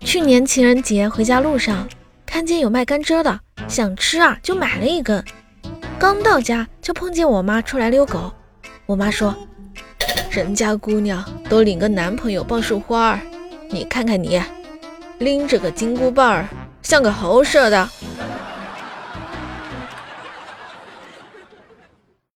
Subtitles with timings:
[0.00, 1.88] 去年情人节回家路上
[2.24, 5.24] 看见有卖甘蔗的想吃啊就买了一根
[5.98, 8.32] 刚到家就碰见我妈出来遛狗
[8.86, 9.34] 我妈说
[10.30, 13.20] 人家姑娘都领个男朋友抱束花儿
[13.70, 14.40] 你看看你
[15.18, 16.48] 拎着个金箍棒儿
[16.82, 17.88] 像个猴似的。